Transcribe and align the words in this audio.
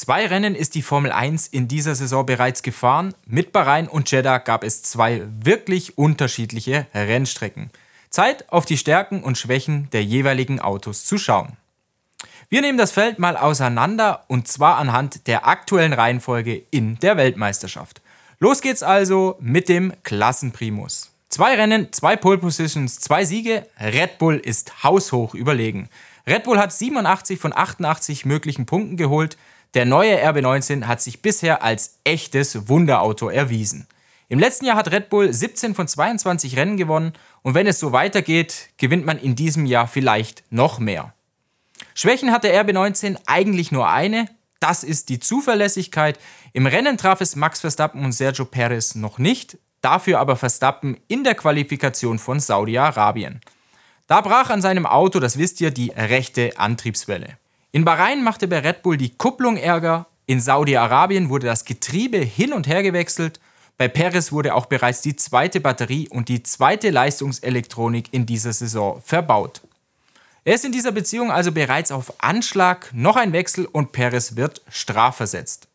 Zwei 0.00 0.26
Rennen 0.26 0.54
ist 0.54 0.76
die 0.76 0.80
Formel 0.80 1.12
1 1.12 1.48
in 1.48 1.68
dieser 1.68 1.94
Saison 1.94 2.24
bereits 2.24 2.62
gefahren. 2.62 3.12
Mit 3.26 3.52
Bahrain 3.52 3.86
und 3.86 4.10
Jeddah 4.10 4.38
gab 4.38 4.64
es 4.64 4.82
zwei 4.82 5.20
wirklich 5.42 5.98
unterschiedliche 5.98 6.86
Rennstrecken. 6.94 7.68
Zeit, 8.08 8.50
auf 8.50 8.64
die 8.64 8.78
Stärken 8.78 9.22
und 9.22 9.36
Schwächen 9.36 9.90
der 9.90 10.02
jeweiligen 10.02 10.58
Autos 10.58 11.04
zu 11.04 11.18
schauen. 11.18 11.58
Wir 12.48 12.62
nehmen 12.62 12.78
das 12.78 12.92
Feld 12.92 13.18
mal 13.18 13.36
auseinander 13.36 14.24
und 14.28 14.48
zwar 14.48 14.78
anhand 14.78 15.26
der 15.26 15.46
aktuellen 15.46 15.92
Reihenfolge 15.92 16.62
in 16.70 16.98
der 17.00 17.18
Weltmeisterschaft. 17.18 18.00
Los 18.38 18.62
geht's 18.62 18.82
also 18.82 19.36
mit 19.38 19.68
dem 19.68 19.92
Klassenprimus. 20.02 21.10
Zwei 21.28 21.56
Rennen, 21.56 21.92
zwei 21.92 22.16
Pole 22.16 22.38
Positions, 22.38 23.00
zwei 23.00 23.26
Siege. 23.26 23.66
Red 23.78 24.16
Bull 24.16 24.38
ist 24.38 24.82
haushoch 24.82 25.34
überlegen. 25.34 25.90
Red 26.26 26.44
Bull 26.44 26.58
hat 26.58 26.72
87 26.72 27.38
von 27.38 27.52
88 27.54 28.24
möglichen 28.24 28.64
Punkten 28.64 28.96
geholt. 28.96 29.36
Der 29.74 29.84
neue 29.84 30.20
RB19 30.26 30.86
hat 30.86 31.00
sich 31.00 31.22
bisher 31.22 31.62
als 31.62 31.98
echtes 32.02 32.68
Wunderauto 32.68 33.28
erwiesen. 33.28 33.86
Im 34.28 34.40
letzten 34.40 34.64
Jahr 34.64 34.76
hat 34.76 34.90
Red 34.90 35.10
Bull 35.10 35.32
17 35.32 35.74
von 35.74 35.86
22 35.86 36.56
Rennen 36.56 36.76
gewonnen 36.76 37.12
und 37.42 37.54
wenn 37.54 37.66
es 37.66 37.78
so 37.78 37.92
weitergeht, 37.92 38.70
gewinnt 38.78 39.06
man 39.06 39.18
in 39.18 39.36
diesem 39.36 39.66
Jahr 39.66 39.86
vielleicht 39.86 40.42
noch 40.50 40.78
mehr. 40.78 41.14
Schwächen 41.94 42.32
hat 42.32 42.44
der 42.44 42.64
RB19 42.64 43.18
eigentlich 43.26 43.70
nur 43.70 43.88
eine, 43.88 44.26
das 44.58 44.84
ist 44.84 45.08
die 45.08 45.20
Zuverlässigkeit. 45.20 46.18
Im 46.52 46.66
Rennen 46.66 46.98
traf 46.98 47.20
es 47.20 47.36
Max 47.36 47.60
Verstappen 47.60 48.04
und 48.04 48.12
Sergio 48.12 48.44
Perez 48.44 48.94
noch 48.94 49.18
nicht, 49.18 49.56
dafür 49.80 50.18
aber 50.18 50.36
Verstappen 50.36 50.98
in 51.08 51.24
der 51.24 51.34
Qualifikation 51.34 52.18
von 52.18 52.40
Saudi-Arabien. 52.40 53.40
Da 54.06 54.20
brach 54.20 54.50
an 54.50 54.62
seinem 54.62 54.86
Auto, 54.86 55.20
das 55.20 55.38
wisst 55.38 55.60
ihr, 55.60 55.70
die 55.70 55.90
rechte 55.90 56.58
Antriebswelle. 56.58 57.38
In 57.72 57.84
Bahrain 57.84 58.24
machte 58.24 58.48
bei 58.48 58.58
Red 58.58 58.82
Bull 58.82 58.96
die 58.96 59.16
Kupplung 59.16 59.56
Ärger, 59.56 60.06
in 60.26 60.40
Saudi-Arabien 60.40 61.28
wurde 61.28 61.46
das 61.46 61.64
Getriebe 61.64 62.18
hin 62.18 62.52
und 62.52 62.66
her 62.66 62.82
gewechselt, 62.82 63.38
bei 63.78 63.86
Perez 63.86 64.32
wurde 64.32 64.54
auch 64.54 64.66
bereits 64.66 65.02
die 65.02 65.14
zweite 65.14 65.60
Batterie 65.60 66.08
und 66.08 66.28
die 66.28 66.42
zweite 66.42 66.90
Leistungselektronik 66.90 68.08
in 68.12 68.26
dieser 68.26 68.52
Saison 68.52 69.00
verbaut. 69.04 69.60
Er 70.44 70.54
ist 70.54 70.64
in 70.64 70.72
dieser 70.72 70.90
Beziehung 70.90 71.30
also 71.30 71.52
bereits 71.52 71.92
auf 71.92 72.12
Anschlag, 72.18 72.90
noch 72.92 73.16
ein 73.16 73.32
Wechsel 73.32 73.66
und 73.66 73.92
Perez 73.92 74.34
wird 74.34 74.62
strafversetzt. 74.68 75.68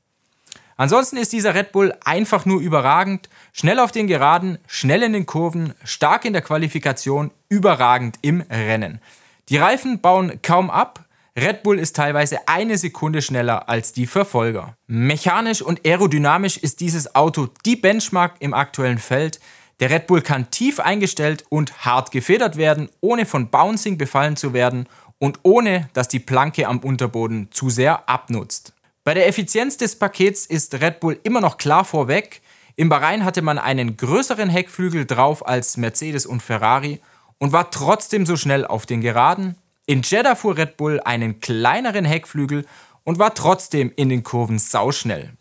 Ansonsten 0.75 1.15
ist 1.15 1.31
dieser 1.31 1.55
Red 1.55 1.71
Bull 1.71 1.93
einfach 2.03 2.45
nur 2.45 2.59
überragend, 2.59 3.29
schnell 3.53 3.79
auf 3.79 3.93
den 3.93 4.07
Geraden, 4.07 4.57
schnell 4.67 5.01
in 5.01 5.13
den 5.13 5.25
Kurven, 5.25 5.73
stark 5.85 6.25
in 6.25 6.33
der 6.33 6.41
Qualifikation, 6.41 7.31
überragend 7.47 8.19
im 8.21 8.41
Rennen. 8.41 8.99
Die 9.47 9.57
Reifen 9.57 10.01
bauen 10.01 10.41
kaum 10.41 10.69
ab, 10.69 11.04
Red 11.37 11.63
Bull 11.63 11.79
ist 11.79 11.97
teilweise 11.97 12.47
eine 12.47 12.77
Sekunde 12.77 13.21
schneller 13.21 13.67
als 13.67 13.91
die 13.91 14.07
Verfolger. 14.07 14.77
Mechanisch 14.87 15.61
und 15.61 15.85
aerodynamisch 15.85 16.55
ist 16.55 16.79
dieses 16.79 17.13
Auto 17.13 17.49
die 17.65 17.75
Benchmark 17.75 18.35
im 18.39 18.53
aktuellen 18.53 18.99
Feld. 18.99 19.41
Der 19.81 19.89
Red 19.89 20.07
Bull 20.07 20.21
kann 20.21 20.49
tief 20.49 20.79
eingestellt 20.79 21.43
und 21.49 21.85
hart 21.85 22.11
gefedert 22.11 22.55
werden, 22.55 22.87
ohne 23.01 23.25
von 23.25 23.49
Bouncing 23.49 23.97
befallen 23.97 24.37
zu 24.37 24.53
werden 24.53 24.87
und 25.19 25.39
ohne 25.43 25.89
dass 25.91 26.07
die 26.07 26.21
Planke 26.21 26.67
am 26.67 26.79
Unterboden 26.79 27.49
zu 27.51 27.69
sehr 27.69 28.07
abnutzt. 28.07 28.71
Bei 29.03 29.13
der 29.13 29.27
Effizienz 29.27 29.75
des 29.75 29.99
Pakets 29.99 30.45
ist 30.45 30.75
Red 30.75 31.01
Bull 31.01 31.19
immer 31.23 31.41
noch 31.41 31.57
klar 31.57 31.83
vorweg. 31.83 32.41
Im 32.77 32.87
Bahrain 32.87 33.25
hatte 33.25 33.41
man 33.41 33.57
einen 33.57 33.97
größeren 33.97 34.47
Heckflügel 34.47 35.05
drauf 35.05 35.45
als 35.45 35.75
Mercedes 35.75 36.25
und 36.25 36.41
Ferrari 36.41 37.01
und 37.39 37.51
war 37.51 37.71
trotzdem 37.71 38.25
so 38.25 38.37
schnell 38.37 38.65
auf 38.65 38.85
den 38.85 39.01
Geraden. 39.01 39.57
In 39.87 40.01
Jeddah 40.01 40.35
fuhr 40.35 40.57
Red 40.57 40.77
Bull 40.77 40.99
einen 40.99 41.39
kleineren 41.41 42.05
Heckflügel 42.05 42.65
und 43.03 43.19
war 43.19 43.35
trotzdem 43.35 43.91
in 43.95 44.09
den 44.09 44.23
Kurven 44.23 44.57
sauschnell. 44.57 45.33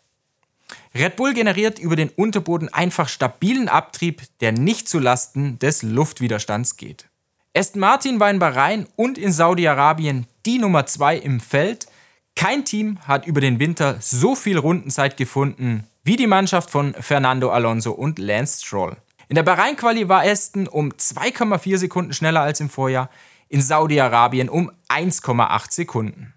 Red 0.95 1.17
Bull 1.17 1.33
generiert 1.33 1.79
über 1.79 1.97
den 1.97 2.11
Unterboden 2.11 2.73
einfach 2.73 3.09
stabilen 3.09 3.69
Abtrieb, 3.69 4.23
der 4.41 4.53
nicht 4.53 4.89
zu 4.89 4.99
Lasten 4.99 5.59
des 5.59 5.83
Luftwiderstands 5.83 6.77
geht. 6.77 7.09
Aston 7.57 7.81
Martin 7.81 8.21
war 8.21 8.31
in 8.31 8.39
Bahrain 8.39 8.87
und 8.97 9.17
in 9.17 9.33
Saudi-Arabien 9.33 10.27
die 10.45 10.59
Nummer 10.59 10.87
2 10.87 11.17
im 11.19 11.41
Feld. 11.41 11.87
Kein 12.37 12.65
Team 12.65 12.99
hat 13.07 13.27
über 13.27 13.41
den 13.41 13.59
Winter 13.59 13.97
so 14.01 14.35
viel 14.35 14.59
Rundenzeit 14.59 15.17
gefunden 15.17 15.87
wie 16.03 16.17
die 16.17 16.27
Mannschaft 16.27 16.71
von 16.71 16.95
Fernando 16.95 17.51
Alonso 17.51 17.93
und 17.93 18.19
Lance 18.19 18.65
Stroll. 18.65 18.97
In 19.29 19.37
der 19.37 19.43
Bahrain-Quali 19.43 20.09
war 20.09 20.23
Aston 20.23 20.69
um 20.69 20.91
2,4 20.91 21.79
Sekunden 21.79 22.13
schneller 22.13 22.43
als 22.43 22.61
im 22.61 22.69
Vorjahr, 22.69 23.09
in 23.55 23.63
Saudi-Arabien 23.63 24.49
um 24.49 24.73
1,8 24.89 25.73
Sekunden. 25.73 26.35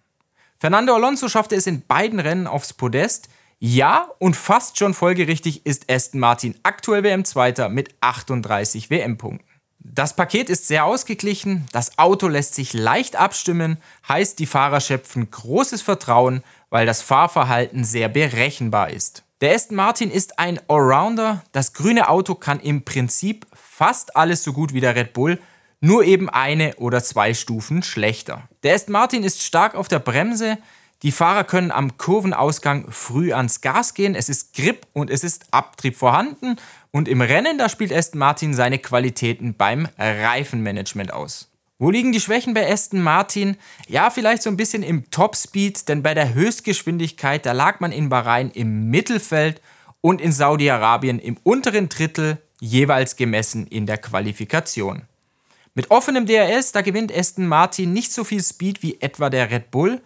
Fernando 0.59 0.93
Alonso 0.93 1.27
schaffte 1.27 1.55
es 1.55 1.65
in 1.65 1.81
beiden 1.81 2.19
Rennen 2.19 2.45
aufs 2.45 2.73
Podest, 2.73 3.29
ja, 3.57 4.07
und 4.19 4.35
fast 4.35 4.77
schon 4.77 4.93
folgerichtig 4.93 5.65
ist 5.65 5.91
Aston 5.91 6.19
Martin 6.19 6.53
aktuell 6.61 7.01
WM-Zweiter 7.01 7.69
mit 7.69 7.95
38 8.01 8.91
WM-Punkten. 8.91 9.47
Das 9.79 10.15
Paket 10.15 10.47
ist 10.51 10.67
sehr 10.67 10.85
ausgeglichen, 10.85 11.65
das 11.71 11.97
Auto 11.97 12.27
lässt 12.27 12.53
sich 12.53 12.73
leicht 12.73 13.15
abstimmen, 13.15 13.77
heißt 14.07 14.37
die 14.37 14.45
Fahrer 14.45 14.79
schöpfen 14.79 15.31
großes 15.31 15.81
Vertrauen, 15.81 16.43
weil 16.69 16.85
das 16.85 17.01
Fahrverhalten 17.01 17.83
sehr 17.83 18.09
berechenbar 18.09 18.91
ist. 18.91 19.23
Der 19.41 19.55
Aston 19.55 19.75
Martin 19.75 20.11
ist 20.11 20.37
ein 20.37 20.59
Allrounder, 20.67 21.43
das 21.51 21.73
grüne 21.73 22.09
Auto 22.09 22.35
kann 22.35 22.59
im 22.59 22.85
Prinzip 22.85 23.47
fast 23.55 24.15
alles 24.15 24.43
so 24.43 24.53
gut 24.53 24.71
wie 24.73 24.81
der 24.81 24.95
Red 24.95 25.13
Bull, 25.13 25.39
nur 25.79 26.03
eben 26.03 26.29
eine 26.29 26.75
oder 26.75 27.03
zwei 27.03 27.33
Stufen 27.33 27.83
schlechter. 27.83 28.47
Der 28.63 28.75
Aston 28.75 28.93
Martin 28.93 29.23
ist 29.23 29.43
stark 29.43 29.75
auf 29.75 29.87
der 29.87 29.99
Bremse, 29.99 30.57
die 31.03 31.11
Fahrer 31.11 31.43
können 31.43 31.69
am 31.69 31.97
Kurvenausgang 31.97 32.89
früh 32.89 33.31
ans 33.31 33.61
Gas 33.61 33.93
gehen. 33.93 34.15
Es 34.15 34.29
ist 34.29 34.55
Grip 34.55 34.87
und 34.93 35.11
es 35.11 35.23
ist 35.23 35.45
Abtrieb 35.51 35.95
vorhanden. 35.95 36.55
Und 36.89 37.07
im 37.07 37.21
Rennen, 37.21 37.59
da 37.59 37.69
spielt 37.69 37.93
Aston 37.93 38.17
Martin 38.17 38.55
seine 38.55 38.79
Qualitäten 38.79 39.53
beim 39.53 39.87
Reifenmanagement 39.99 41.13
aus. 41.13 41.51
Wo 41.77 41.91
liegen 41.91 42.11
die 42.11 42.19
Schwächen 42.19 42.55
bei 42.55 42.71
Aston 42.71 43.01
Martin? 43.01 43.57
Ja, 43.87 44.09
vielleicht 44.09 44.41
so 44.41 44.49
ein 44.49 44.57
bisschen 44.57 44.81
im 44.81 45.11
Topspeed, 45.11 45.87
denn 45.87 46.01
bei 46.01 46.15
der 46.15 46.33
Höchstgeschwindigkeit, 46.33 47.45
da 47.45 47.51
lag 47.51 47.79
man 47.79 47.91
in 47.91 48.09
Bahrain 48.09 48.49
im 48.49 48.89
Mittelfeld 48.89 49.61
und 50.01 50.19
in 50.19 50.31
Saudi-Arabien 50.31 51.19
im 51.19 51.37
unteren 51.43 51.89
Drittel, 51.89 52.39
jeweils 52.59 53.15
gemessen 53.15 53.67
in 53.67 53.85
der 53.85 53.99
Qualifikation. 53.99 55.03
Mit 55.77 55.91
offenem 55.91 56.25
DRS, 56.25 56.71
da 56.71 56.81
gewinnt 56.81 57.15
Aston 57.15 57.45
Martin 57.45 57.93
nicht 57.93 58.11
so 58.11 58.23
viel 58.23 58.41
Speed 58.41 58.81
wie 58.81 58.99
etwa 58.99 59.29
der 59.29 59.51
Red 59.51 59.69
Bull 59.69 60.01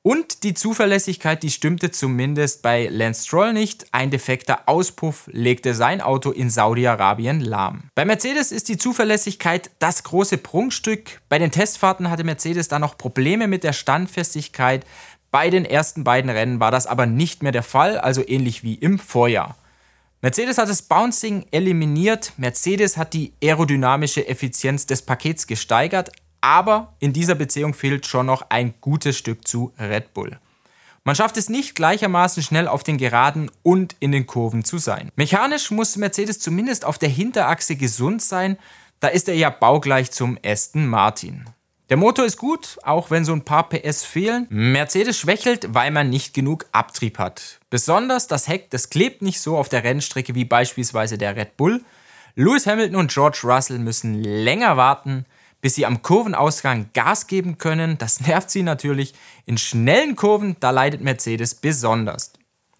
und 0.00 0.44
die 0.44 0.54
Zuverlässigkeit, 0.54 1.42
die 1.42 1.50
stimmte 1.50 1.90
zumindest 1.90 2.62
bei 2.62 2.88
Lance 2.90 3.26
Stroll 3.26 3.52
nicht. 3.52 3.84
Ein 3.92 4.10
defekter 4.10 4.60
Auspuff 4.64 5.28
legte 5.30 5.74
sein 5.74 6.00
Auto 6.00 6.30
in 6.30 6.48
Saudi-Arabien 6.48 7.40
lahm. 7.40 7.82
Bei 7.94 8.06
Mercedes 8.06 8.50
ist 8.50 8.70
die 8.70 8.78
Zuverlässigkeit 8.78 9.70
das 9.78 10.04
große 10.04 10.38
Prunkstück. 10.38 11.20
Bei 11.28 11.38
den 11.38 11.50
Testfahrten 11.50 12.08
hatte 12.08 12.24
Mercedes 12.24 12.68
da 12.68 12.78
noch 12.78 12.96
Probleme 12.96 13.46
mit 13.46 13.62
der 13.62 13.74
Standfestigkeit. 13.74 14.86
Bei 15.30 15.50
den 15.50 15.66
ersten 15.66 16.02
beiden 16.02 16.30
Rennen 16.30 16.60
war 16.60 16.70
das 16.70 16.86
aber 16.86 17.04
nicht 17.04 17.42
mehr 17.42 17.52
der 17.52 17.62
Fall, 17.62 17.98
also 17.98 18.26
ähnlich 18.26 18.62
wie 18.62 18.76
im 18.76 18.98
Vorjahr. 18.98 19.54
Mercedes 20.22 20.58
hat 20.58 20.68
das 20.68 20.82
Bouncing 20.82 21.46
eliminiert, 21.50 22.34
Mercedes 22.36 22.98
hat 22.98 23.14
die 23.14 23.32
aerodynamische 23.42 24.28
Effizienz 24.28 24.84
des 24.84 25.00
Pakets 25.00 25.46
gesteigert, 25.46 26.12
aber 26.42 26.94
in 26.98 27.14
dieser 27.14 27.34
Beziehung 27.34 27.72
fehlt 27.72 28.04
schon 28.06 28.26
noch 28.26 28.44
ein 28.50 28.74
gutes 28.82 29.16
Stück 29.16 29.48
zu 29.48 29.72
Red 29.78 30.12
Bull. 30.12 30.38
Man 31.04 31.16
schafft 31.16 31.38
es 31.38 31.48
nicht 31.48 31.74
gleichermaßen 31.74 32.42
schnell 32.42 32.68
auf 32.68 32.82
den 32.82 32.98
Geraden 32.98 33.50
und 33.62 33.96
in 33.98 34.12
den 34.12 34.26
Kurven 34.26 34.62
zu 34.62 34.76
sein. 34.76 35.10
Mechanisch 35.16 35.70
muss 35.70 35.96
Mercedes 35.96 36.38
zumindest 36.38 36.84
auf 36.84 36.98
der 36.98 37.08
Hinterachse 37.08 37.76
gesund 37.76 38.20
sein, 38.20 38.58
da 39.00 39.08
ist 39.08 39.26
er 39.26 39.34
ja 39.34 39.48
baugleich 39.48 40.10
zum 40.10 40.38
Aston 40.44 40.86
Martin. 40.86 41.46
Der 41.90 41.96
Motor 41.96 42.24
ist 42.24 42.36
gut, 42.36 42.78
auch 42.84 43.10
wenn 43.10 43.24
so 43.24 43.32
ein 43.32 43.42
paar 43.42 43.68
PS 43.68 44.04
fehlen. 44.04 44.46
Mercedes 44.48 45.18
schwächelt, 45.18 45.74
weil 45.74 45.90
man 45.90 46.08
nicht 46.08 46.32
genug 46.34 46.66
Abtrieb 46.70 47.18
hat. 47.18 47.58
Besonders 47.68 48.28
das 48.28 48.46
Heck, 48.46 48.70
das 48.70 48.90
klebt 48.90 49.22
nicht 49.22 49.40
so 49.40 49.58
auf 49.58 49.68
der 49.68 49.82
Rennstrecke 49.82 50.36
wie 50.36 50.44
beispielsweise 50.44 51.18
der 51.18 51.34
Red 51.34 51.56
Bull. 51.56 51.82
Lewis 52.36 52.68
Hamilton 52.68 52.94
und 52.94 53.10
George 53.10 53.40
Russell 53.42 53.80
müssen 53.80 54.22
länger 54.22 54.76
warten, 54.76 55.26
bis 55.62 55.74
sie 55.74 55.84
am 55.84 56.00
Kurvenausgang 56.00 56.90
Gas 56.94 57.26
geben 57.26 57.58
können. 57.58 57.98
Das 57.98 58.20
nervt 58.26 58.52
sie 58.52 58.62
natürlich. 58.62 59.12
In 59.44 59.58
schnellen 59.58 60.14
Kurven, 60.14 60.54
da 60.60 60.70
leidet 60.70 61.00
Mercedes 61.00 61.56
besonders. 61.56 62.32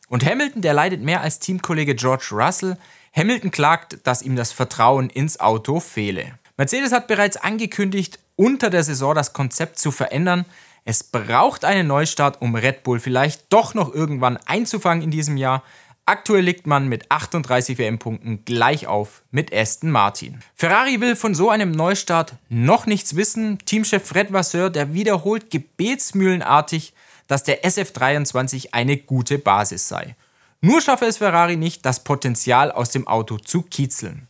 Und 0.06 0.24
Hamilton, 0.24 0.62
der 0.62 0.74
leidet 0.74 1.02
mehr 1.02 1.20
als 1.20 1.40
Teamkollege 1.40 1.96
George 1.96 2.28
Russell. 2.30 2.76
Hamilton 3.12 3.50
klagt, 3.50 3.98
dass 4.04 4.22
ihm 4.22 4.36
das 4.36 4.52
Vertrauen 4.52 5.10
ins 5.10 5.40
Auto 5.40 5.80
fehle. 5.80 6.38
Mercedes 6.56 6.92
hat 6.92 7.08
bereits 7.08 7.38
angekündigt, 7.38 8.20
unter 8.40 8.70
der 8.70 8.82
Saison 8.82 9.14
das 9.14 9.34
Konzept 9.34 9.78
zu 9.78 9.90
verändern. 9.90 10.46
Es 10.86 11.04
braucht 11.04 11.62
einen 11.66 11.86
Neustart, 11.86 12.40
um 12.40 12.54
Red 12.54 12.84
Bull 12.84 12.98
vielleicht 12.98 13.52
doch 13.52 13.74
noch 13.74 13.92
irgendwann 13.92 14.38
einzufangen 14.46 15.04
in 15.04 15.10
diesem 15.10 15.36
Jahr. 15.36 15.62
Aktuell 16.06 16.42
liegt 16.42 16.66
man 16.66 16.88
mit 16.88 17.10
38 17.10 17.76
WM-Punkten 17.76 18.46
gleich 18.46 18.86
auf 18.86 19.20
mit 19.30 19.54
Aston 19.54 19.90
Martin. 19.90 20.40
Ferrari 20.54 21.02
will 21.02 21.16
von 21.16 21.34
so 21.34 21.50
einem 21.50 21.70
Neustart 21.70 22.32
noch 22.48 22.86
nichts 22.86 23.14
wissen. 23.14 23.58
Teamchef 23.66 24.06
Fred 24.06 24.32
Vasseur, 24.32 24.70
der 24.70 24.94
wiederholt 24.94 25.50
gebetsmühlenartig, 25.50 26.94
dass 27.28 27.44
der 27.44 27.62
SF23 27.62 28.68
eine 28.72 28.96
gute 28.96 29.38
Basis 29.38 29.86
sei. 29.86 30.16
Nur 30.62 30.80
schaffe 30.80 31.04
es 31.04 31.18
Ferrari 31.18 31.56
nicht, 31.56 31.84
das 31.84 32.04
Potenzial 32.04 32.72
aus 32.72 32.88
dem 32.88 33.06
Auto 33.06 33.36
zu 33.36 33.60
kitzeln. 33.60 34.28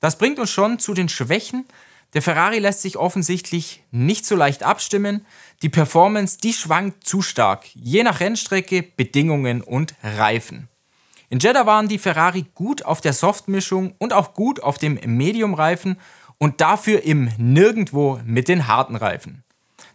Das 0.00 0.18
bringt 0.18 0.38
uns 0.38 0.50
schon 0.50 0.78
zu 0.78 0.92
den 0.92 1.08
Schwächen. 1.08 1.64
Der 2.16 2.22
Ferrari 2.22 2.60
lässt 2.60 2.80
sich 2.80 2.96
offensichtlich 2.96 3.84
nicht 3.90 4.24
so 4.24 4.36
leicht 4.36 4.62
abstimmen. 4.62 5.26
Die 5.60 5.68
Performance, 5.68 6.38
die 6.42 6.54
schwankt 6.54 7.06
zu 7.06 7.20
stark, 7.20 7.66
je 7.74 8.04
nach 8.04 8.20
Rennstrecke, 8.20 8.82
Bedingungen 8.82 9.60
und 9.60 9.94
Reifen. 10.02 10.70
In 11.28 11.40
Jeddah 11.40 11.66
waren 11.66 11.88
die 11.88 11.98
Ferrari 11.98 12.46
gut 12.54 12.86
auf 12.86 13.02
der 13.02 13.12
Softmischung 13.12 13.96
und 13.98 14.14
auch 14.14 14.32
gut 14.32 14.62
auf 14.62 14.78
dem 14.78 14.98
Medium-Reifen 15.04 15.98
und 16.38 16.62
dafür 16.62 17.02
im 17.02 17.30
Nirgendwo 17.36 18.18
mit 18.24 18.48
den 18.48 18.66
harten 18.66 18.96
Reifen. 18.96 19.44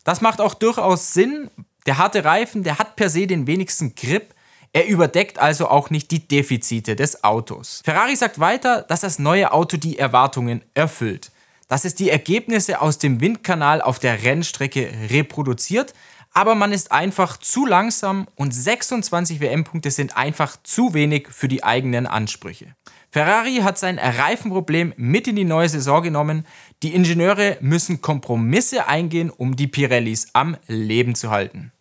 Das 0.04 0.22
macht 0.22 0.42
auch 0.42 0.54
durchaus 0.54 1.16
Sinn. 1.16 1.50
Der 1.88 1.98
harte 1.98 2.24
Reifen, 2.24 2.62
der 2.62 2.78
hat 2.78 2.98
per 2.98 3.10
se 3.10 3.26
den 3.26 3.48
wenigsten 3.48 3.96
Grip. 3.96 4.36
Er 4.74 4.86
überdeckt 4.86 5.40
also 5.40 5.70
auch 5.70 5.90
nicht 5.90 6.12
die 6.12 6.28
Defizite 6.28 6.96
des 6.96 7.24
Autos. 7.24 7.82
Ferrari 7.84 8.16
sagt 8.16 8.40
weiter, 8.40 8.84
dass 8.84 9.02
das 9.02 9.18
neue 9.18 9.52
Auto 9.52 9.78
die 9.78 9.98
Erwartungen 9.98 10.62
erfüllt. 10.76 11.32
Dass 11.72 11.86
es 11.86 11.96
die 11.96 12.10
Ergebnisse 12.10 12.82
aus 12.82 12.98
dem 12.98 13.22
Windkanal 13.22 13.82
auf 13.82 13.98
der 13.98 14.24
Rennstrecke 14.24 14.92
reproduziert, 15.10 15.94
aber 16.34 16.54
man 16.54 16.74
ist 16.74 16.92
einfach 16.92 17.38
zu 17.38 17.66
langsam 17.66 18.28
und 18.36 18.54
26 18.54 19.40
WM-Punkte 19.40 19.90
sind 19.90 20.18
einfach 20.18 20.58
zu 20.64 20.94
wenig 20.94 21.30
für 21.30 21.48
die 21.48 21.64
eigenen 21.64 22.08
Ansprüche. 22.08 22.76
Ferrari 23.10 23.62
hat 23.64 23.80
sein 23.80 24.00
Reifenproblem 24.00 24.94
mit 24.98 25.30
in 25.30 25.38
die 25.38 25.46
neue 25.46 25.70
Saison 25.70 26.04
genommen. 26.04 26.46
Die 26.84 26.94
Ingenieure 26.94 27.58
müssen 27.62 28.02
Kompromisse 28.02 28.90
eingehen, 28.90 29.30
um 29.30 29.56
die 29.56 29.68
Pirellis 29.68 30.28
am 30.34 30.58
Leben 30.68 31.16
zu 31.16 31.32
halten. 31.32 31.72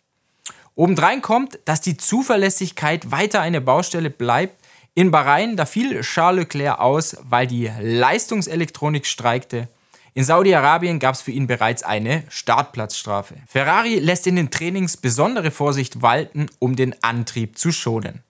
Obendrein 0.73 1.21
kommt, 1.21 1.59
dass 1.65 1.81
die 1.81 1.97
Zuverlässigkeit 1.97 3.11
weiter 3.11 3.41
eine 3.41 3.59
Baustelle 3.59 4.09
bleibt. 4.09 4.55
In 4.93 5.11
Bahrain, 5.11 5.57
da 5.57 5.65
fiel 5.65 5.99
Charles 5.99 6.43
Leclerc 6.43 6.79
aus, 6.79 7.17
weil 7.23 7.45
die 7.45 7.69
Leistungselektronik 7.81 9.05
streikte. 9.05 9.67
In 10.13 10.25
Saudi-Arabien 10.25 10.99
gab 10.99 11.15
es 11.15 11.21
für 11.21 11.31
ihn 11.31 11.47
bereits 11.47 11.83
eine 11.83 12.23
Startplatzstrafe. 12.27 13.35
Ferrari 13.47 13.99
lässt 13.99 14.27
in 14.27 14.35
den 14.35 14.51
Trainings 14.51 14.97
besondere 14.97 15.51
Vorsicht 15.51 16.01
walten, 16.01 16.47
um 16.59 16.75
den 16.75 17.01
Antrieb 17.01 17.57
zu 17.57 17.71
schonen. 17.71 18.21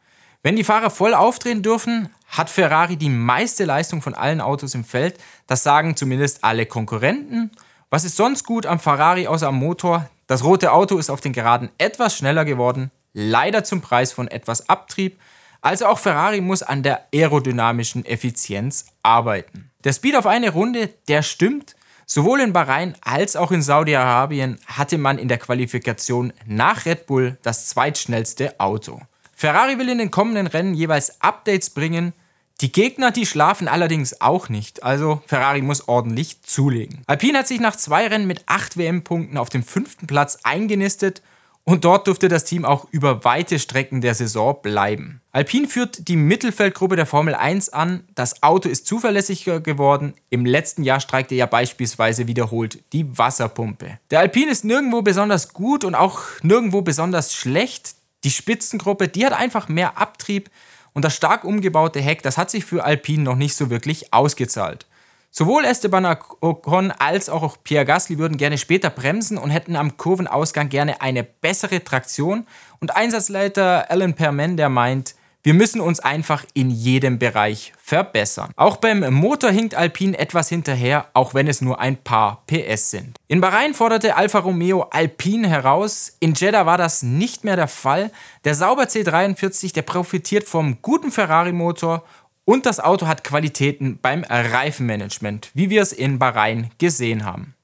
Wenn 0.44 0.56
die 0.56 0.63
Fahrer 0.63 0.92
voll 0.92 1.16
aufdrehen 1.16 1.63
dürfen, 1.63 2.10
hat 2.28 2.51
Ferrari 2.51 2.98
die 2.98 3.10
meiste 3.10 3.66
Leistung 3.66 4.04
von 4.04 4.13
allen 4.13 4.42
Autos 4.42 4.75
im 4.75 4.83
Feld. 4.83 5.19
Das 5.48 5.63
sagen 5.63 5.95
zumindest 5.95 6.44
alle 6.44 6.68
Konkurrenten. 6.68 7.50
Was 7.89 8.06
ist 8.06 8.16
sonst 8.16 8.45
gut 8.45 8.68
am 8.68 8.80
Ferrari 8.80 9.25
außer 9.25 9.48
am 9.48 9.57
Motor? 9.57 10.07
Das 10.27 10.44
rote 10.44 10.72
Auto 10.72 11.00
ist 11.00 11.10
auf 11.10 11.19
den 11.19 11.34
Geraden 11.34 11.69
etwas 11.80 12.16
schneller 12.16 12.45
geworden, 12.45 12.92
leider 13.13 13.63
zum 13.63 13.81
Preis 13.81 14.13
von 14.13 14.27
etwas 14.27 14.69
Abtrieb. 14.69 15.19
Also 15.62 15.88
auch 15.88 15.98
Ferrari 15.98 16.42
muss 16.42 16.62
an 16.62 16.84
der 16.84 17.07
aerodynamischen 17.13 18.06
Effizienz 18.06 18.86
arbeiten. 19.01 19.70
Der 19.83 19.94
Speed 19.94 20.16
auf 20.16 20.28
eine 20.28 20.51
Runde, 20.51 20.89
der 21.07 21.24
stimmt. 21.24 21.75
Sowohl 22.06 22.42
in 22.42 22.54
Bahrain 22.54 22.95
als 23.01 23.36
auch 23.36 23.51
in 23.51 23.62
Saudi-Arabien 23.62 24.60
hatte 24.68 24.98
man 24.98 25.18
in 25.18 25.28
der 25.28 25.38
Qualifikation 25.38 26.33
nach 26.45 26.86
Red 26.86 27.06
Bull 27.06 27.38
das 27.42 27.68
zweitschnellste 27.68 28.60
Auto. 28.60 29.01
Ferrari 29.33 29.80
will 29.80 29.89
in 29.89 29.98
den 29.98 30.12
kommenden 30.12 30.48
Rennen 30.48 30.74
jeweils 30.74 31.22
Updates 31.22 31.69
bringen. 31.69 32.13
Die 32.60 32.72
Gegner, 32.72 33.12
die 33.12 33.25
schlafen 33.25 33.68
allerdings 33.68 34.22
auch 34.22 34.50
nicht, 34.50 34.83
also 34.83 35.22
Ferrari 35.25 35.62
muss 35.62 35.88
ordentlich 35.88 36.44
zulegen. 36.44 37.01
Alpine 37.07 37.39
hat 37.39 37.48
sich 37.48 37.60
nach 37.60 37.75
zwei 37.75 38.06
Rennen 38.07 38.27
mit 38.27 38.44
8 38.45 38.77
WM-Punkten 38.77 39.38
auf 39.38 39.50
dem 39.50 39.63
fünften 39.63 40.06
Platz 40.06 40.39
eingenistet 40.44 41.24
und 41.63 41.86
dort 41.86 42.08
durfte 42.08 42.28
das 42.28 42.44
Team 42.44 42.66
auch 42.66 42.88
über 42.92 43.24
weite 43.24 43.60
Strecken 43.60 44.02
der 44.02 44.16
Saison 44.16 44.58
bleiben. 44.62 45.22
Alpine 45.31 45.68
führt 45.68 46.08
die 46.08 46.16
Mittelfeldgruppe 46.16 46.96
der 46.96 47.06
Formel 47.06 47.36
1 47.36 47.69
an, 47.69 48.04
das 48.16 48.44
Auto 48.44 48.68
ist 48.68 48.88
zuverlässiger 48.88 49.60
geworden, 49.60 50.13
im 50.30 50.46
letzten 50.46 50.84
Jahr 50.84 51.00
streikte 51.00 51.36
ja 51.36 51.46
beispielsweise 51.46 52.28
wiederholt 52.28 52.84
die 52.94 53.18
Wasserpumpe. 53.18 54.00
Der 54.10 54.19
Alpine 54.19 54.52
ist 54.52 54.66
nirgendwo 54.66 55.02
besonders 55.02 55.54
gut 55.54 55.84
und 55.84 55.96
auch 55.96 56.22
nirgendwo 56.42 56.81
besonders 56.81 57.34
schlecht, 57.34 57.96
die 58.24 58.31
Spitzengruppe, 58.31 59.08
die 59.08 59.25
hat 59.25 59.34
einfach 59.34 59.68
mehr 59.68 59.98
Abtrieb 59.98 60.50
und 60.94 61.06
das 61.06 61.16
stark 61.16 61.44
umgebaute 61.44 62.02
Heck, 62.02 62.24
das 62.24 62.38
hat 62.38 62.52
sich 62.52 62.66
für 62.66 62.84
Alpine 62.84 63.24
noch 63.24 63.36
nicht 63.36 63.56
so 63.56 63.69
wirklich 63.69 64.13
ausgezahlt. 64.13 64.86
Sowohl 65.33 65.63
Esteban 65.63 66.18
Ocon 66.42 66.92
als 66.92 67.30
auch 67.30 67.56
Pierre 67.63 67.86
Gasly 67.86 68.18
würden 68.18 68.36
gerne 68.36 68.57
später 68.57 68.89
bremsen 68.89 69.38
und 69.38 69.50
hätten 69.50 69.78
am 69.78 69.95
Kurvenausgang 69.95 70.68
gerne 70.68 71.00
eine 71.00 71.24
bessere 71.24 71.81
Traktion. 71.81 72.45
Und 72.81 72.98
Einsatzleiter 72.98 73.89
Alan 73.89 74.13
Perman, 74.13 74.57
der 74.57 74.68
meint, 74.68 75.16
wir 75.44 75.54
müssen 75.56 75.81
uns 75.81 76.00
einfach 76.00 76.45
in 76.54 76.69
jedem 76.69 77.18
Bereich 77.18 77.74
verbessern. 77.81 78.51
Auch 78.57 78.78
beim 78.78 79.12
Motor 79.12 79.50
hinkt 79.50 79.74
Alpine 79.74 80.19
etwas 80.19 80.50
hinterher, 80.50 81.07
auch 81.13 81.34
wenn 81.34 81.48
es 81.48 81.62
nur 81.62 81.80
ein 81.80 81.98
paar 81.98 82.44
PS 82.45 82.92
sind. 82.92 83.18
In 83.27 83.42
Bahrain 83.42 83.74
forderte 83.74 84.16
Alfa 84.18 84.38
Romeo 84.38 84.84
Alpine 84.92 85.48
heraus. 85.48 86.16
In 86.19 86.36
Jeddah 86.36 86.68
war 86.68 86.77
das 86.77 87.01
nicht 87.01 87.44
mehr 87.44 87.56
der 87.56 87.68
Fall. 87.68 88.12
Der 88.44 88.54
Sauber 88.54 88.84
C43, 88.84 89.74
der 89.74 89.81
profitiert 89.81 90.48
vom 90.48 90.80
guten 90.84 91.12
Ferrari-Motor 91.12 92.04
und 92.45 92.65
das 92.65 92.79
Auto 92.79 93.07
hat 93.07 93.23
Qualitäten 93.23 93.99
beim 94.01 94.23
Reifenmanagement, 94.23 95.51
wie 95.53 95.69
wir 95.69 95.81
es 95.81 95.93
in 95.93 96.19
Bahrain 96.19 96.69
gesehen 96.77 97.25
haben. 97.25 97.55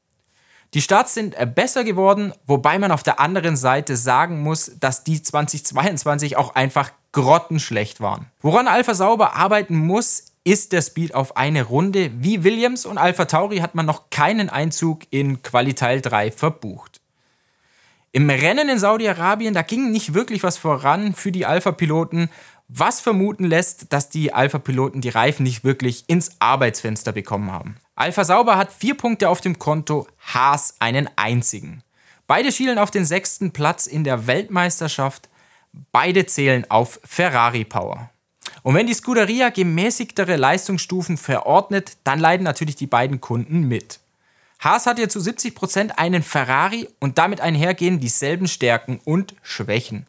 Die 0.73 0.81
Starts 0.81 1.13
sind 1.13 1.35
besser 1.55 1.83
geworden, 1.83 2.33
wobei 2.45 2.77
man 2.77 2.91
auf 2.91 3.01
der 3.01 3.19
anderen 3.19 3.55
Seite 3.55 3.95
sagen 3.95 4.41
muss, 4.41 4.71
dass 4.79 5.03
die 5.03 5.21
2022 5.21 6.35
auch 6.35 6.55
einfach 6.55 6.91
grottenschlecht 7.13 8.01
waren. 8.01 8.27
Woran 8.41 8.67
Alpha 8.67 8.93
Sauber 8.93 9.35
arbeiten 9.35 9.77
muss, 9.77 10.25
ist 10.43 10.73
der 10.73 10.81
Speed 10.81 11.15
auf 11.15 11.37
eine 11.37 11.63
Runde. 11.63 12.11
Wie 12.15 12.43
Williams 12.43 12.85
und 12.85 12.97
Alpha 12.97 13.25
Tauri 13.25 13.57
hat 13.57 13.75
man 13.75 13.85
noch 13.85 14.09
keinen 14.09 14.49
Einzug 14.49 15.01
in 15.09 15.41
Quali-Teil 15.41 16.01
3 16.01 16.31
verbucht. 16.31 17.01
Im 18.11 18.29
Rennen 18.29 18.69
in 18.69 18.79
Saudi-Arabien, 18.79 19.53
da 19.53 19.61
ging 19.61 19.91
nicht 19.91 20.13
wirklich 20.13 20.43
was 20.43 20.57
voran 20.57 21.13
für 21.13 21.31
die 21.31 21.45
Alpha-Piloten, 21.45 22.29
was 22.67 22.99
vermuten 22.99 23.45
lässt, 23.45 23.93
dass 23.93 24.09
die 24.09 24.33
Alpha-Piloten 24.33 25.01
die 25.01 25.09
Reifen 25.09 25.43
nicht 25.43 25.63
wirklich 25.63 26.03
ins 26.07 26.31
Arbeitsfenster 26.39 27.11
bekommen 27.11 27.51
haben. 27.51 27.77
Alpha 27.95 28.23
Sauber 28.23 28.57
hat 28.57 28.73
vier 28.73 28.95
Punkte 28.95 29.29
auf 29.29 29.41
dem 29.41 29.57
Konto, 29.57 30.07
Haas 30.19 30.75
einen 30.79 31.09
einzigen. 31.15 31.81
Beide 32.27 32.51
schielen 32.51 32.77
auf 32.77 32.91
den 32.91 33.05
sechsten 33.05 33.51
Platz 33.51 33.87
in 33.87 34.03
der 34.03 34.27
Weltmeisterschaft. 34.27 35.29
Beide 35.91 36.25
zählen 36.25 36.69
auf 36.69 36.99
Ferrari 37.05 37.63
Power. 37.63 38.09
Und 38.63 38.75
wenn 38.75 38.87
die 38.87 38.93
Scuderia 38.93 39.49
gemäßigtere 39.49 40.35
Leistungsstufen 40.35 41.17
verordnet, 41.17 41.97
dann 42.03 42.19
leiden 42.19 42.43
natürlich 42.43 42.75
die 42.75 42.87
beiden 42.87 43.21
Kunden 43.21 43.61
mit. 43.67 43.99
Haas 44.59 44.87
hat 44.87 44.99
ja 44.99 45.07
zu 45.07 45.19
70% 45.19 45.91
einen 45.91 46.23
Ferrari 46.23 46.89
und 46.99 47.17
damit 47.17 47.39
einhergehen 47.39 47.99
dieselben 47.99 48.47
Stärken 48.47 48.99
und 49.05 49.35
Schwächen. 49.41 50.05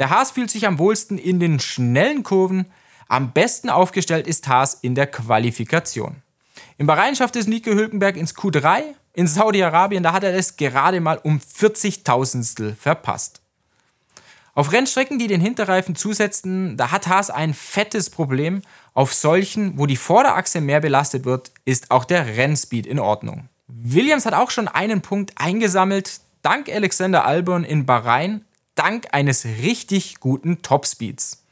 Der 0.00 0.08
Haas 0.08 0.30
fühlt 0.30 0.50
sich 0.50 0.66
am 0.66 0.78
wohlsten 0.78 1.18
in 1.18 1.40
den 1.40 1.60
schnellen 1.60 2.22
Kurven, 2.22 2.64
am 3.06 3.32
besten 3.32 3.68
aufgestellt 3.68 4.26
ist 4.26 4.48
Haas 4.48 4.74
in 4.74 4.94
der 4.94 5.06
Qualifikation. 5.06 6.22
Im 6.78 6.86
Bahrain 6.86 7.14
schafft 7.14 7.36
es 7.36 7.46
Nico 7.46 7.70
Hülkenberg 7.70 8.16
ins 8.16 8.34
Q3, 8.34 8.82
in 9.12 9.26
Saudi-Arabien, 9.26 10.02
da 10.02 10.14
hat 10.14 10.24
er 10.24 10.34
es 10.34 10.56
gerade 10.56 11.02
mal 11.02 11.20
um 11.22 11.38
40.000stel 11.38 12.74
verpasst. 12.74 13.42
Auf 14.54 14.72
Rennstrecken, 14.72 15.18
die 15.18 15.26
den 15.26 15.42
Hinterreifen 15.42 15.94
zusetzen, 15.94 16.78
da 16.78 16.90
hat 16.92 17.06
Haas 17.06 17.28
ein 17.28 17.52
fettes 17.52 18.08
Problem. 18.08 18.62
Auf 18.94 19.12
solchen, 19.12 19.78
wo 19.78 19.84
die 19.84 19.96
Vorderachse 19.96 20.62
mehr 20.62 20.80
belastet 20.80 21.26
wird, 21.26 21.52
ist 21.66 21.90
auch 21.90 22.06
der 22.06 22.38
Rennspeed 22.38 22.86
in 22.86 22.98
Ordnung. 22.98 23.50
Williams 23.68 24.24
hat 24.24 24.34
auch 24.34 24.50
schon 24.50 24.66
einen 24.66 25.02
Punkt 25.02 25.32
eingesammelt, 25.36 26.20
dank 26.40 26.70
Alexander 26.70 27.26
Albon 27.26 27.64
in 27.64 27.84
Bahrain, 27.84 28.46
dank 28.80 29.08
eines 29.12 29.44
richtig 29.44 30.20
guten 30.20 30.62
Topspeeds. 30.62 31.44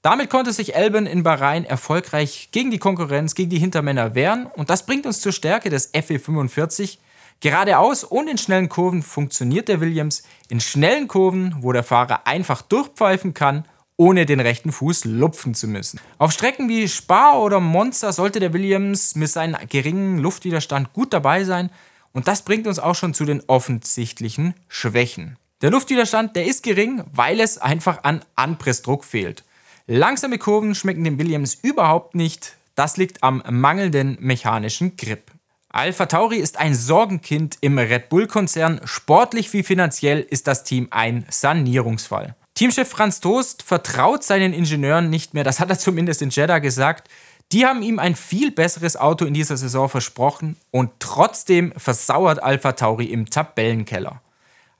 Damit 0.00 0.30
konnte 0.30 0.50
sich 0.50 0.74
Albon 0.74 1.04
in 1.04 1.22
Bahrain 1.22 1.66
erfolgreich 1.66 2.48
gegen 2.52 2.70
die 2.70 2.78
Konkurrenz, 2.78 3.34
gegen 3.34 3.50
die 3.50 3.58
Hintermänner 3.58 4.14
wehren 4.14 4.46
und 4.46 4.70
das 4.70 4.86
bringt 4.86 5.04
uns 5.04 5.20
zur 5.20 5.32
Stärke 5.32 5.68
des 5.68 5.92
FE45, 5.92 6.96
Geradeaus 7.40 8.02
und 8.02 8.28
in 8.28 8.38
schnellen 8.38 8.70
Kurven 8.70 9.02
funktioniert 9.02 9.68
der 9.68 9.82
Williams. 9.82 10.22
In 10.48 10.60
schnellen 10.60 11.06
Kurven, 11.06 11.54
wo 11.60 11.72
der 11.72 11.84
Fahrer 11.84 12.26
einfach 12.26 12.62
durchpfeifen 12.62 13.34
kann, 13.34 13.66
ohne 13.98 14.24
den 14.24 14.40
rechten 14.40 14.72
Fuß 14.72 15.04
lupfen 15.04 15.54
zu 15.54 15.68
müssen. 15.68 16.00
Auf 16.16 16.32
Strecken 16.32 16.70
wie 16.70 16.88
Spa 16.88 17.36
oder 17.36 17.60
Monza 17.60 18.10
sollte 18.12 18.40
der 18.40 18.54
Williams 18.54 19.16
mit 19.16 19.28
seinem 19.28 19.58
geringen 19.68 20.16
Luftwiderstand 20.16 20.94
gut 20.94 21.12
dabei 21.12 21.44
sein. 21.44 21.68
Und 22.12 22.26
das 22.26 22.42
bringt 22.42 22.66
uns 22.66 22.78
auch 22.78 22.94
schon 22.94 23.12
zu 23.12 23.26
den 23.26 23.42
offensichtlichen 23.48 24.54
Schwächen. 24.68 25.36
Der 25.62 25.70
Luftwiderstand, 25.70 26.36
der 26.36 26.46
ist 26.46 26.62
gering, 26.62 27.04
weil 27.12 27.40
es 27.40 27.58
einfach 27.58 28.04
an 28.04 28.24
Anpressdruck 28.34 29.04
fehlt. 29.04 29.44
Langsame 29.86 30.38
Kurven 30.38 30.74
schmecken 30.74 31.04
dem 31.04 31.18
Williams 31.18 31.54
überhaupt 31.54 32.14
nicht. 32.14 32.56
Das 32.74 32.96
liegt 32.96 33.22
am 33.22 33.42
mangelnden 33.48 34.16
mechanischen 34.20 34.96
Grip. 34.96 35.30
Alpha 35.68 36.06
Tauri 36.06 36.36
ist 36.36 36.58
ein 36.58 36.74
Sorgenkind 36.74 37.58
im 37.60 37.78
Red 37.78 38.08
Bull-Konzern. 38.08 38.80
Sportlich 38.84 39.52
wie 39.52 39.62
finanziell 39.62 40.20
ist 40.20 40.46
das 40.46 40.64
Team 40.64 40.88
ein 40.90 41.26
Sanierungsfall. 41.28 42.36
Teamchef 42.54 42.88
Franz 42.88 43.20
Toast 43.20 43.62
vertraut 43.62 44.22
seinen 44.22 44.52
Ingenieuren 44.52 45.10
nicht 45.10 45.34
mehr, 45.34 45.42
das 45.42 45.58
hat 45.58 45.70
er 45.70 45.78
zumindest 45.80 46.22
in 46.22 46.30
Jeddah 46.30 46.60
gesagt. 46.60 47.08
Die 47.52 47.66
haben 47.66 47.82
ihm 47.82 47.98
ein 47.98 48.14
viel 48.14 48.50
besseres 48.50 48.96
Auto 48.96 49.24
in 49.24 49.34
dieser 49.34 49.56
Saison 49.56 49.88
versprochen 49.88 50.56
und 50.70 50.90
trotzdem 50.98 51.72
versauert 51.76 52.42
Alpha 52.42 52.72
Tauri 52.72 53.06
im 53.06 53.26
Tabellenkeller. 53.26 54.22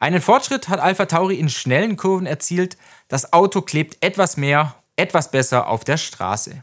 Einen 0.04 0.20
Fortschritt 0.20 0.68
hat 0.68 0.80
Alpha 0.80 1.06
Tauri 1.06 1.36
in 1.36 1.48
schnellen 1.48 1.96
Kurven 1.96 2.26
erzielt, 2.26 2.76
das 3.08 3.32
Auto 3.32 3.62
klebt 3.62 4.04
etwas 4.04 4.36
mehr, 4.36 4.74
etwas 4.96 5.30
besser 5.30 5.66
auf 5.66 5.82
der 5.82 5.96
Straße. 5.96 6.62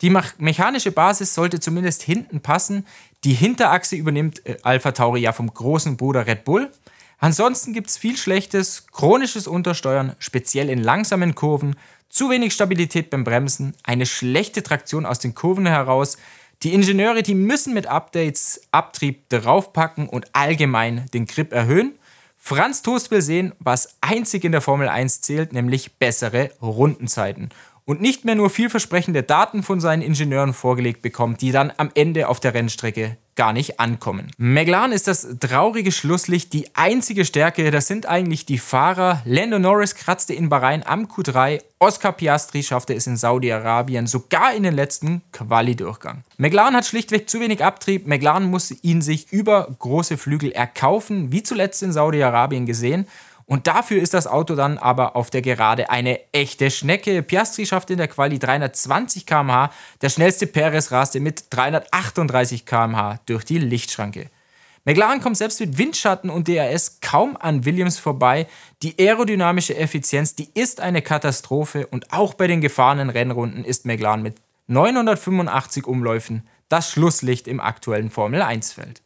Die 0.00 0.10
mechanische 0.38 0.90
Basis 0.90 1.32
sollte 1.32 1.60
zumindest 1.60 2.02
hinten 2.02 2.40
passen. 2.40 2.84
Die 3.22 3.32
Hinterachse 3.32 3.94
übernimmt 3.94 4.44
äh, 4.44 4.56
Alpha 4.64 4.90
Tauri 4.90 5.20
ja 5.20 5.32
vom 5.32 5.54
großen 5.54 5.96
Bruder 5.96 6.26
Red 6.26 6.42
Bull. 6.42 6.68
Ansonsten 7.18 7.72
gibt 7.74 7.90
es 7.90 7.96
viel 7.96 8.16
Schlechtes, 8.16 8.88
chronisches 8.88 9.46
Untersteuern, 9.46 10.16
speziell 10.18 10.68
in 10.68 10.82
langsamen 10.82 11.36
Kurven, 11.36 11.76
zu 12.08 12.28
wenig 12.28 12.52
Stabilität 12.52 13.08
beim 13.08 13.22
Bremsen, 13.22 13.76
eine 13.84 14.04
schlechte 14.04 14.64
Traktion 14.64 15.06
aus 15.06 15.20
den 15.20 15.36
Kurven 15.36 15.66
heraus. 15.66 16.18
Die 16.64 16.74
Ingenieure, 16.74 17.22
die 17.22 17.36
müssen 17.36 17.72
mit 17.72 17.86
Updates 17.86 18.62
Abtrieb 18.72 19.28
draufpacken 19.28 20.08
und 20.08 20.26
allgemein 20.32 21.06
den 21.14 21.26
Grip 21.26 21.52
erhöhen. 21.52 21.94
Franz 22.42 22.80
Toast 22.82 23.10
will 23.10 23.20
sehen, 23.20 23.52
was 23.60 23.96
einzig 24.00 24.44
in 24.44 24.50
der 24.50 24.62
Formel 24.62 24.88
1 24.88 25.20
zählt, 25.20 25.52
nämlich 25.52 25.98
bessere 25.98 26.50
Rundenzeiten 26.60 27.50
und 27.84 28.00
nicht 28.00 28.24
mehr 28.24 28.34
nur 28.34 28.50
vielversprechende 28.50 29.22
Daten 29.22 29.62
von 29.62 29.80
seinen 29.80 30.02
Ingenieuren 30.02 30.54
vorgelegt 30.54 31.02
bekommt, 31.02 31.40
die 31.40 31.52
dann 31.52 31.72
am 31.76 31.90
Ende 31.94 32.28
auf 32.28 32.40
der 32.40 32.54
Rennstrecke 32.54 33.16
gar 33.40 33.52
nicht 33.54 33.80
ankommen. 33.80 34.30
McLaren 34.36 34.92
ist 34.92 35.08
das 35.08 35.26
traurige 35.40 35.92
Schlusslicht, 35.92 36.52
die 36.52 36.66
einzige 36.74 37.24
Stärke, 37.24 37.70
das 37.70 37.86
sind 37.86 38.04
eigentlich 38.04 38.44
die 38.44 38.58
Fahrer. 38.58 39.22
Lando 39.24 39.58
Norris 39.58 39.94
kratzte 39.94 40.34
in 40.34 40.50
Bahrain 40.50 40.82
am 40.84 41.06
Q3, 41.06 41.62
Oscar 41.78 42.12
Piastri 42.12 42.62
schaffte 42.62 42.92
es 42.94 43.06
in 43.06 43.16
Saudi-Arabien 43.16 44.06
sogar 44.06 44.52
in 44.54 44.64
den 44.64 44.74
letzten 44.74 45.22
Quali-Durchgang. 45.32 46.22
McLaren 46.36 46.76
hat 46.76 46.84
schlichtweg 46.84 47.30
zu 47.30 47.40
wenig 47.40 47.64
Abtrieb, 47.64 48.06
McLaren 48.06 48.50
muss 48.50 48.72
ihn 48.82 49.00
sich 49.00 49.32
über 49.32 49.74
große 49.78 50.18
Flügel 50.18 50.52
erkaufen, 50.52 51.32
wie 51.32 51.42
zuletzt 51.42 51.82
in 51.82 51.92
Saudi-Arabien 51.92 52.66
gesehen. 52.66 53.06
Und 53.50 53.66
dafür 53.66 54.00
ist 54.00 54.14
das 54.14 54.28
Auto 54.28 54.54
dann 54.54 54.78
aber 54.78 55.16
auf 55.16 55.28
der 55.28 55.42
Gerade 55.42 55.90
eine 55.90 56.20
echte 56.32 56.70
Schnecke. 56.70 57.20
Piastri 57.20 57.66
schaffte 57.66 57.94
in 57.94 57.98
der 57.98 58.06
Quali 58.06 58.38
320 58.38 59.26
km/h, 59.26 59.72
der 60.00 60.08
schnellste 60.08 60.46
Perez 60.46 60.92
raste 60.92 61.18
mit 61.18 61.46
338 61.50 62.64
km/h 62.64 63.18
durch 63.26 63.44
die 63.44 63.58
Lichtschranke. 63.58 64.30
McLaren 64.84 65.20
kommt 65.20 65.36
selbst 65.36 65.58
mit 65.58 65.78
Windschatten 65.78 66.30
und 66.30 66.46
DRS 66.46 67.00
kaum 67.00 67.36
an 67.36 67.64
Williams 67.64 67.98
vorbei. 67.98 68.46
Die 68.84 68.96
aerodynamische 68.96 69.76
Effizienz, 69.76 70.36
die 70.36 70.48
ist 70.54 70.80
eine 70.80 71.02
Katastrophe 71.02 71.88
und 71.88 72.12
auch 72.12 72.34
bei 72.34 72.46
den 72.46 72.60
gefahrenen 72.60 73.10
Rennrunden 73.10 73.64
ist 73.64 73.84
McLaren 73.84 74.22
mit 74.22 74.36
985 74.68 75.88
Umläufen 75.88 76.46
das 76.68 76.92
Schlusslicht 76.92 77.48
im 77.48 77.58
aktuellen 77.58 78.10
Formel 78.10 78.42
1-Feld. 78.42 79.02